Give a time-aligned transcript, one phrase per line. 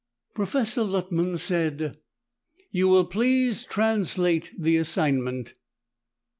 [0.33, 1.99] Professor Luttman said,
[2.71, 5.53] "You will please translate the assignment."